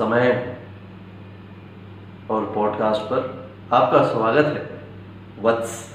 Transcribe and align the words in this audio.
रामायण 0.00 0.38
और 2.30 2.52
पॉडकास्ट 2.54 3.02
पर 3.02 3.50
आपका 3.72 4.02
स्वागत 4.02 4.46
है। 4.46 4.80
वत्स 5.42 5.94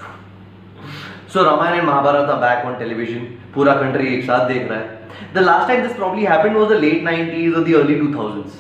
so 1.34 1.44
Ramayan 1.44 1.74
and 1.74 1.84
Mahabharat 1.84 2.30
are 2.30 2.36
back 2.36 2.66
on 2.66 2.76
television 2.76 3.20
पूरा 3.56 3.74
कंट्री 3.74 4.08
एक 4.14 4.24
साथ 4.24 4.48
देख 4.48 4.70
रहा 4.70 4.80
है। 4.80 5.34
The 5.34 5.38
last 5.38 5.68
time 5.68 5.82
this 5.82 5.94
probably 5.94 6.26
happened 6.26 6.58
was 6.58 6.68
the 6.70 6.72
late 6.72 7.04
90s 7.04 7.56
और 7.56 7.64
the 7.64 7.74
early 7.74 7.96
2000s 7.96 8.58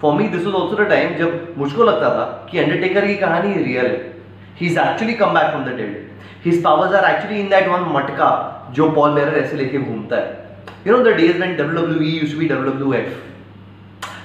for 0.00 0.14
me 0.14 0.28
this 0.28 0.46
was 0.46 0.54
also 0.54 0.84
the 0.84 0.88
time 0.88 1.14
जब 1.14 1.54
मुझको 1.58 1.84
लगता 1.84 2.10
था 2.10 2.46
कि 2.50 2.58
अंडरटेकर 2.58 3.06
की 3.06 3.14
कहानी 3.14 3.54
रियल 3.54 3.86
है। 3.86 4.22
He 4.60 4.66
is 4.66 4.78
actually 4.80 5.14
come 5.14 5.34
back 5.34 5.50
from 5.50 5.64
the 5.64 5.68
dead 5.68 6.10
his 6.44 6.62
powers 6.64 6.94
are 6.94 7.14
actually 7.14 7.40
in 7.40 7.48
that 7.48 7.68
one 7.68 7.80
मटका 7.80 8.30
जो 8.70 8.90
पॉल 8.90 9.10
बेरर 9.12 9.38
ऐसे 9.38 9.56
लेके 9.56 9.78
घूमता 9.78 10.16
है। 10.16 10.62
You 10.86 10.96
know 10.96 11.04
the 11.04 11.08
days 11.08 11.38
when 11.38 11.56
WWE 11.56 12.20
used 12.20 12.32
to 12.32 12.38
be 12.38 12.48
WWF 12.48 13.37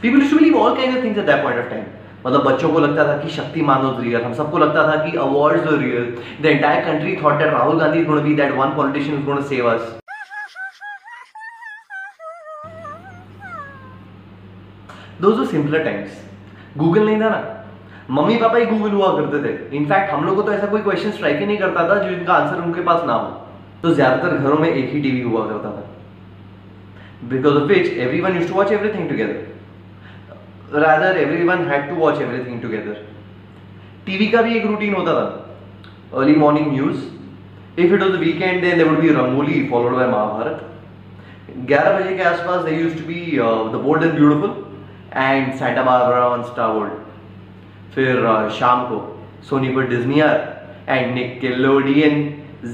people 0.03 0.19
used 0.19 0.31
to 0.31 0.37
believe 0.37 0.55
all 0.59 0.75
kind 0.75 0.95
of 0.95 1.03
things 1.03 1.17
at 1.17 1.25
that 1.25 1.43
point 1.43 1.59
of 1.59 1.69
time 1.69 1.83
मतलब 2.25 2.43
बच्चों 2.45 2.69
को 2.71 2.79
लगता 2.79 3.03
था 3.07 3.17
कि 3.17 3.29
शक्तिमान 3.31 3.81
वाज 3.81 3.99
रियल 4.03 4.21
हम 4.21 4.33
सबको 4.33 4.57
लगता 4.57 4.81
था 4.87 4.95
कि 5.03 5.17
awards 5.17 5.65
were 5.67 5.77
real 5.79 6.05
the 6.41 6.45
entire 6.45 6.83
country 6.85 7.15
thought 7.23 7.37
that 7.39 7.53
Rahul 7.53 7.79
Gandhi 7.79 7.99
is 7.99 8.07
gonna 8.07 8.21
be 8.21 8.33
that 8.35 8.51
one 8.55 8.73
politician 8.77 9.17
is 9.17 9.25
gonna 9.25 9.41
save 9.51 9.69
us 9.69 9.99
those 15.21 15.37
were 15.39 15.45
simpler 15.45 15.83
times 15.83 16.21
Google 16.77 17.05
नहीं 17.05 17.21
था 17.21 17.29
ना. 17.29 17.41
मम्मी 18.11 18.35
पापा 18.37 18.57
ही 18.57 18.65
गूगल 18.65 18.91
हुआ 18.91 19.11
करते 19.17 19.43
थे. 19.43 19.55
इनफैक्ट 19.77 20.11
हम 20.13 20.25
लोग 20.25 20.35
को 20.35 20.41
तो 20.41 20.53
ऐसा 20.53 20.67
कोई 20.67 20.81
क्वेश्चन 20.81 21.11
स्ट्राइक 21.11 21.39
ही 21.39 21.45
नहीं 21.45 21.57
करता 21.57 21.87
था 21.89 22.01
जिनका 22.03 22.33
आंसर 22.33 22.61
उनके 22.63 22.81
पास 22.89 23.05
ना 23.07 23.13
हो. 23.13 23.29
तो 23.83 23.93
ज़्यादातर 23.93 24.37
घरों 24.37 24.57
में 24.57 24.69
एक 24.69 24.93
ही 24.93 25.01
टीवी 25.01 25.21
हुआ 25.21 25.45
करता 25.47 25.71
था. 25.71 25.89
Because 27.29 27.57
of 27.57 27.67
which 27.73 27.91
everyone 28.21 28.35
use 28.35 28.47
to 28.47 28.55
watch 28.55 28.71
everything 28.71 29.09
together 29.09 29.51
rather 30.71 31.17
everyone 31.17 31.67
had 31.67 31.89
to 31.89 31.95
watch 31.95 32.19
everything 32.19 32.61
together. 32.61 32.95
TV 34.05 34.27
का 34.27 34.41
भी 34.41 34.55
एक 34.57 34.65
रूटीन 34.65 34.93
होता 34.95 35.13
था। 35.13 35.43
Early 36.19 36.35
morning 36.35 36.71
news 36.71 36.97
if 37.79 37.93
it 37.93 38.01
was 38.01 38.17
weekend 38.17 38.61
then 38.61 38.77
there 38.77 38.89
would 38.89 38.99
be 38.99 39.09
Rangoli 39.09 39.63
followed 39.71 39.95
by 39.95 40.07
Mahabharat 40.07 40.69
11 41.69 41.99
बजे 41.99 42.15
के 42.17 42.23
आसपास 42.23 42.61
they 42.65 42.75
used 42.75 42.99
to 42.99 43.05
be 43.07 43.21
the 43.73 43.81
bold 43.83 44.03
and 44.03 44.13
beautiful 44.13 44.51
and 45.13 45.53
Santa 45.53 45.83
Barbara 45.83 46.27
on 46.27 46.43
Star 46.43 46.69
World 46.69 47.01
फिर 47.95 48.21
uh, 48.25 48.49
शाम 48.59 48.83
को 48.83 48.99
Sony 49.49 49.69
पर 49.75 49.87
Disney 49.87 50.19
and 50.19 51.13
Nickelodeon 51.15 52.23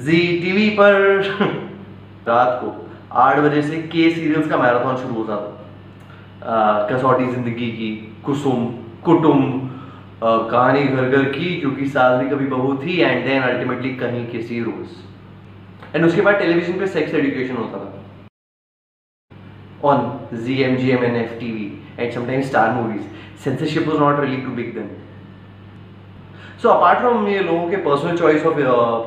Zee 0.05 0.19
TV 0.43 0.69
पर 0.79 1.21
रात 2.27 2.59
को 2.63 2.89
आठ 3.21 3.37
बजे 3.37 3.61
से 3.61 3.77
के 3.93 4.09
सीरियल्स 4.11 4.49
का 4.49 4.57
मैराथन 4.57 5.01
शुरू 5.01 5.15
होता 5.15 5.35
था। 5.35 5.68
कसौटी 6.41 7.25
ज़िंदगी 7.27 7.69
की, 7.71 7.89
कुसुम 8.25 8.65
कुटुम 9.05 9.41
कहानी 10.23 10.83
घर 10.83 11.09
घर 11.09 11.23
की 11.31 11.59
क्योंकि 11.59 11.85
सास 11.87 12.19
भी 12.21 12.29
कभी 12.29 12.45
बहू 12.47 12.75
थी 12.83 12.97
एंड 12.99 13.25
देन 13.25 13.41
अल्टीमेटली 13.41 13.89
कहीं 13.95 14.25
किसी 14.27 14.59
रोज। 14.63 15.95
एंड 15.95 16.05
उसके 16.05 16.21
बाद 16.21 16.35
टेलीविज़न 16.39 16.79
पे 16.79 16.87
सेक्स 16.87 17.13
एजुकेशन 17.13 17.55
होता 17.55 17.77
था। 17.79 17.95
On 19.85 20.37
Zee 20.45 20.61
M 20.63 20.75
G 20.77 20.89
M 20.91 21.03
and 21.03 21.15
F 21.15 21.39
T 21.39 21.51
V 21.51 21.71
and 21.99 22.11
sometimes 22.13 22.47
Star 22.47 22.71
Movies 22.73 23.03
censorship 23.43 23.87
was 23.87 23.99
not 23.99 24.19
really 24.19 24.41
too 24.41 24.51
big 24.55 24.73
then 24.75 24.89
so 26.61 26.69
apart 26.69 26.99
from 26.99 27.27
ये 27.27 27.39
लोगों 27.39 27.69
के 27.69 27.77
personal 27.83 28.17
choice 28.17 28.45
of 28.45 28.55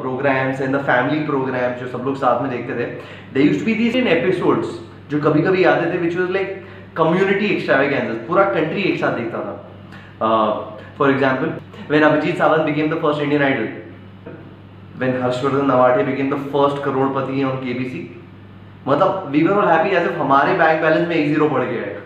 programs 0.00 0.60
and 0.60 0.76
the 0.76 0.80
family 0.82 1.24
programs 1.26 1.80
जो 1.80 1.88
सब 1.88 2.04
लोग 2.06 2.16
साथ 2.16 2.42
में 2.42 2.50
देखते 2.50 2.74
थे 2.74 2.86
they 3.34 3.42
use 3.42 3.64
be 3.64 3.74
these 3.74 3.96
in 3.96 4.06
episodes 4.08 4.78
जो 5.10 5.20
कभी 5.20 5.42
कभी 5.42 5.64
आते 5.64 5.92
थे 5.92 5.98
which 5.98 6.16
was 6.16 6.30
like 6.32 6.48
community 6.96 7.46
extravagances 7.46 8.16
पूरा 8.26 8.44
कंट्री 8.54 8.82
एक 8.82 9.00
साथ 9.00 9.12
देखता 9.18 9.38
था। 9.38 9.54
For 10.98 11.10
example 11.10 11.52
when 11.90 12.02
Abhijeet 12.02 12.36
Sawant 12.38 12.64
became 12.66 12.90
the 12.90 12.98
first 13.02 13.22
Indian 13.22 13.42
Idol 13.42 13.68
when 14.98 15.22
Harshvardhan 15.22 15.64
Nawathe 15.70 16.02
became 16.04 16.30
the 16.30 16.38
first 16.52 16.82
crorepati 16.84 17.42
on 17.44 17.56
KBC 17.58 18.08
मतलब 18.86 19.28
we 19.32 19.42
were 19.42 19.54
all 19.54 19.68
happy 19.68 19.96
as 19.96 20.06
हमारे 20.18 20.54
बैंक 20.58 20.80
बैलेंस 20.82 21.08
में 21.08 21.14
एक 21.16 21.28
zero 21.28 21.48
बढ़ 21.48 21.64
गया 21.64 21.82
है। 21.82 22.00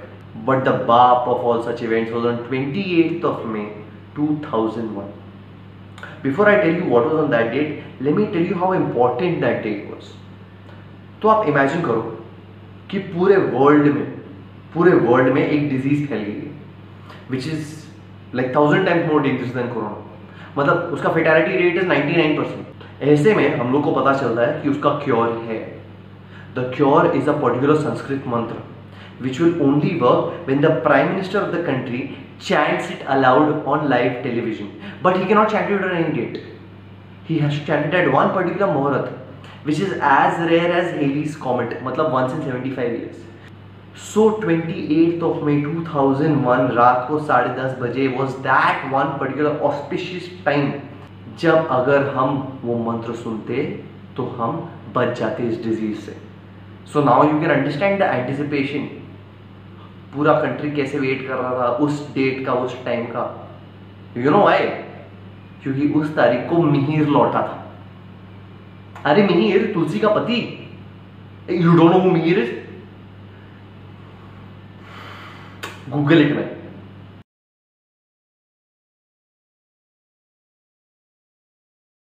बट 0.46 0.64
द 0.64 0.68
बाप 0.88 1.28
of 1.28 1.44
all 1.50 1.62
such 1.62 1.82
events 1.82 2.12
was 2.12 2.26
on 2.26 2.36
28th 2.48 3.24
of 3.24 3.46
May 3.52 3.64
2001 4.18 5.14
before 6.22 6.48
I 6.48 6.56
tell 6.62 6.76
you 6.76 6.90
what 6.90 7.04
was 7.04 7.22
on 7.22 7.30
that 7.30 7.50
date 7.52 8.02
let 8.02 8.14
me 8.14 8.26
tell 8.32 8.50
you 8.50 8.56
how 8.58 8.74
important 8.74 9.40
that 9.40 9.62
date 9.62 9.90
was 9.90 10.12
तो 11.22 11.28
आप 11.28 11.48
imagine 11.48 11.82
करो 11.82 12.02
कि 12.90 12.98
पूरे 12.98 13.36
world 13.36 13.94
में 13.94 14.15
पूरे 14.74 14.92
world 15.06 15.32
में 15.34 15.46
एक 15.46 15.68
डिज़ीज़ 15.70 16.06
फैल 16.08 16.18
गई 16.18 16.32
है 16.32 16.54
which 17.30 17.46
is 17.48 17.74
like 18.36 18.54
thousand 18.56 18.86
times 18.86 19.12
more 19.12 19.22
dangerous 19.22 19.54
than 19.54 19.72
corona 19.72 20.04
मतलब 20.58 20.90
उसका 20.92 21.12
fatality 21.12 21.56
rate 21.56 21.76
is 21.76 21.86
ninety 21.86 22.16
nine 22.16 22.36
percent 22.36 23.02
ऐसे 23.12 23.34
में 23.34 23.56
हम 23.56 23.72
लोग 23.72 23.82
को 23.84 23.92
पता 23.92 24.12
चलता 24.18 24.42
है 24.42 24.60
कि 24.62 24.68
उसका 24.68 24.90
क्योर 25.04 25.28
है। 25.48 25.58
The 26.56 26.70
cure 26.76 27.12
is 27.16 27.28
a 27.30 27.32
particular 27.40 27.76
Sanskrit 27.80 28.24
mantra 28.28 28.62
which 29.22 29.40
will 29.40 29.60
only 29.62 29.98
work 30.00 30.48
when 30.48 30.60
the 30.60 30.70
prime 30.84 31.08
minister 31.08 31.38
of 31.38 31.50
the 31.50 31.64
country 31.66 31.98
chants 32.42 32.90
it 32.92 33.02
aloud 33.08 33.64
on 33.66 33.88
live 33.88 34.20
television 34.22 34.68
but 35.02 35.16
he 35.16 35.24
cannot 35.24 35.50
chant 35.50 35.70
it 35.70 35.84
any 35.92 36.12
date 36.12 36.42
he 37.28 37.36
has 37.38 37.60
chanted 37.66 38.08
one 38.14 38.34
particular 38.34 38.72
muhurat 38.72 39.66
which 39.66 39.80
is 39.80 39.94
as 39.94 40.40
rare 40.48 40.76
as 40.78 40.94
Halley's 40.96 41.34
comet 41.44 41.78
मतलब 41.84 42.12
once 42.14 42.32
seventy 42.44 42.70
five 42.70 42.94
years 42.94 43.24
so 43.96 44.28
twenty 44.40 44.80
eight 44.94 45.22
of 45.22 45.44
May 45.44 45.60
two 45.60 45.84
thousand 45.84 46.44
one 46.46 46.66
रात 46.76 47.04
को 47.08 47.18
साढ़े 47.18 47.54
दस 47.54 47.76
बजे 47.80 48.06
was 48.08 48.36
that 48.42 48.84
one 48.92 49.16
particular 49.20 49.58
auspicious 49.64 50.30
time 50.44 50.72
जब 51.40 51.68
अगर 51.70 52.08
हम 52.08 52.60
वो 52.64 52.76
मंत्र 52.90 53.14
सुनते 53.14 53.62
तो 54.16 54.24
हम 54.38 54.68
बच 54.94 55.18
जाते 55.18 55.42
इस 55.42 55.64
डिज़ीज़ 55.64 55.98
से। 56.00 56.16
So 56.92 57.02
now 57.04 57.24
you 57.24 57.40
can 57.40 57.50
understand 57.50 57.98
the 57.98 58.02
anticipation 58.02 58.88
पूरा 60.14 60.32
कंट्री 60.32 60.70
कैसे 60.70 60.98
वेट 60.98 61.26
कर 61.28 61.34
रहा 61.34 61.50
था, 61.50 61.66
उस 61.66 62.14
डेट 62.14 62.44
का, 62.46 62.52
उस 62.52 62.84
टाइम 62.84 63.04
का। 63.06 63.24
यू 64.16 64.30
नो 64.30 64.42
वाई 64.44 64.58
क्योंकि 65.62 65.88
उस 65.88 66.14
तारीख 66.16 66.48
को 66.50 66.62
मिहिर 66.62 67.08
लौटा 67.08 67.40
था। 67.42 67.62
अरे, 69.04 69.22
मिहिर 69.22 69.70
तुलसी 69.74 69.98
का 69.98 70.08
पति? 70.08 70.38
You 71.50 71.72
don't 71.72 71.92
know 71.92 72.10
Mihir 72.10 72.38
is 72.38 72.65
Google 75.90 76.20
it 76.20 76.30
में 76.36 76.44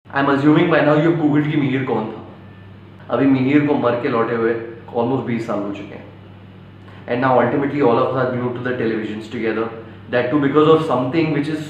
I 0.07 0.23
am 0.23 0.31
assuming 0.33 0.71
by 0.71 0.81
now 0.85 1.01
you 1.05 1.11
Google 1.17 1.51
की 1.51 1.57
मिहिर 1.61 1.85
कौन 1.87 2.07
था? 2.13 2.25
अभी 3.15 3.27
मिहिर 3.27 3.67
को 3.67 3.75
मर 3.83 4.01
के 4.03 4.09
लौटे 4.09 4.35
हुए 4.35 4.55
ऑलमोस्ट 4.95 5.27
बीस 5.27 5.47
साल 5.47 5.63
हो 5.63 5.73
चुके 5.75 5.95
हैं। 5.95 6.07
And 7.09 7.21
now 7.21 7.41
ultimately 7.41 7.81
all 7.91 7.99
of 8.03 8.17
our 8.19 8.31
glue 8.37 8.49
to 8.49 8.65
the 8.65 8.77
television 8.79 9.21
together 9.33 9.65
that 10.11 10.31
too 10.31 10.41
because 10.41 10.69
of 10.71 10.83
something 10.89 11.35
which 11.35 11.49
is 11.49 11.63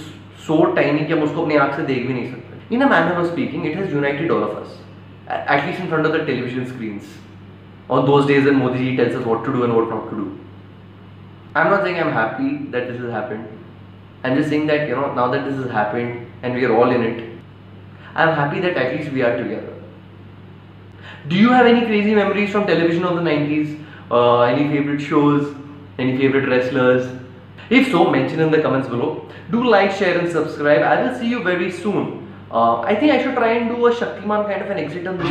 so 0.46 0.64
tiny 0.74 1.04
कि 1.06 1.12
हम 1.12 1.22
उसको 1.22 1.42
अपनी 1.42 1.56
आँख 1.64 1.76
से 1.76 1.82
देख 1.86 2.06
भी 2.06 2.12
नहीं 2.12 2.30
सकते। 2.30 2.74
In 2.74 2.82
a 2.82 2.88
manner 2.90 3.20
of 3.20 3.26
speaking 3.32 3.66
it 3.66 3.76
has 3.76 3.94
united 3.94 4.30
all 4.30 4.42
of 4.42 4.56
us 4.60 4.80
at least 5.30 5.80
in 5.80 5.88
front 5.88 6.06
of 6.06 6.16
the 6.16 6.26
television 6.26 6.64
screens 6.74 7.16
on 7.90 8.06
those 8.06 8.26
days 8.26 8.46
when 8.46 8.58
Modi 8.60 8.78
ji 8.86 8.96
tells 8.96 9.14
us 9.18 9.26
what 9.26 9.38
to 9.44 9.52
do 9.52 9.60
and 9.66 9.74
what 9.74 9.86
not 9.90 10.08
to 10.10 10.16
do. 10.16 10.24
I'm 11.54 11.70
not 11.70 11.82
saying 11.82 11.98
I'm 11.98 12.12
happy 12.12 12.66
that 12.70 12.88
this 12.88 13.00
has 13.00 13.10
happened. 13.10 13.46
I'm 14.24 14.36
just 14.36 14.48
saying 14.48 14.66
that, 14.66 14.88
you 14.88 14.94
know, 14.94 15.14
now 15.14 15.28
that 15.30 15.44
this 15.44 15.56
has 15.56 15.70
happened 15.70 16.26
and 16.42 16.54
we 16.54 16.64
are 16.64 16.76
all 16.76 16.90
in 16.90 17.02
it, 17.02 17.38
I'm 18.14 18.34
happy 18.34 18.60
that 18.60 18.76
at 18.76 18.96
least 18.96 19.12
we 19.12 19.22
are 19.22 19.36
together. 19.36 19.74
Do 21.28 21.36
you 21.36 21.50
have 21.50 21.66
any 21.66 21.86
crazy 21.86 22.14
memories 22.14 22.50
from 22.50 22.66
television 22.66 23.04
of 23.04 23.16
the 23.16 23.22
90s? 23.22 23.84
Uh, 24.10 24.40
any 24.42 24.68
favorite 24.68 25.00
shows? 25.00 25.54
Any 25.98 26.16
favorite 26.16 26.48
wrestlers? 26.48 27.10
If 27.70 27.90
so, 27.90 28.10
mention 28.10 28.40
in 28.40 28.50
the 28.50 28.62
comments 28.62 28.88
below. 28.88 29.28
Do 29.50 29.68
like, 29.68 29.92
share, 29.92 30.18
and 30.18 30.30
subscribe. 30.30 30.82
I 30.82 31.02
will 31.02 31.18
see 31.18 31.28
you 31.28 31.42
very 31.42 31.70
soon. 31.70 32.26
Uh, 32.50 32.80
I 32.80 32.94
think 32.94 33.12
I 33.12 33.22
should 33.22 33.34
try 33.34 33.52
and 33.52 33.68
do 33.68 33.86
a 33.86 33.94
Shaktiman 33.94 34.46
kind 34.46 34.62
of 34.62 34.70
an 34.70 34.78
exit 34.78 35.06
on 35.06 35.18
this 35.18 35.28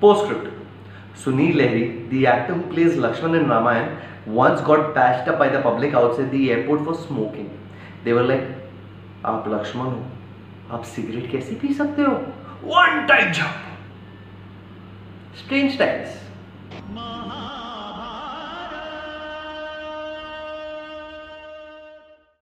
Postscript. 0.00 0.63
Sunil 1.16 1.54
Lahiri, 1.54 2.10
the 2.10 2.26
actor 2.26 2.54
who 2.54 2.62
plays 2.72 2.96
Lakshman 2.96 3.38
in 3.40 3.46
Ramayan, 3.46 4.00
once 4.26 4.60
got 4.62 4.94
bashed 4.94 5.28
up 5.28 5.38
by 5.38 5.48
the 5.48 5.60
public 5.60 5.94
outside 5.94 6.30
the 6.30 6.50
airport 6.50 6.84
for 6.84 6.94
smoking. 6.94 7.50
They 8.04 8.12
were 8.12 8.24
like, 8.24 8.44
आप 9.24 9.44
लक्ष्मण 9.48 9.86
हो 9.90 10.76
आप 10.76 10.82
cigarette 10.84 11.30
कैसे 11.30 11.54
पी 11.60 11.72
सकते 11.74 12.02
हो 12.02 12.12
one 12.72 13.06
time 13.08 13.30
jump 13.32 13.54
strange 15.38 15.78
times 15.78 16.18